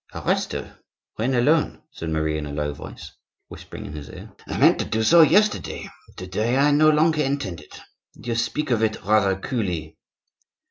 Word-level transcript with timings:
"Arrest 0.15 0.53
her; 0.53 0.79
reign 1.19 1.35
alone," 1.35 1.83
said 1.91 2.09
Marie 2.09 2.35
in 2.39 2.47
a 2.47 2.51
low 2.51 2.73
voice, 2.73 3.11
whispering 3.49 3.85
in 3.85 3.93
his 3.93 4.09
ear. 4.09 4.31
"I 4.47 4.57
meant 4.57 4.79
to 4.79 4.85
do 4.85 5.03
so 5.03 5.21
yesterday; 5.21 5.87
to 6.17 6.25
day 6.25 6.57
I 6.57 6.71
no 6.71 6.89
longer 6.89 7.21
intend 7.21 7.61
it. 7.61 7.79
You 8.15 8.33
speak 8.33 8.71
of 8.71 8.81
it 8.81 9.03
rather 9.03 9.35
coolly." 9.35 9.97